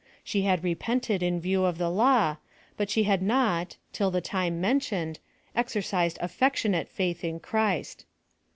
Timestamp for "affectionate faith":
6.23-7.23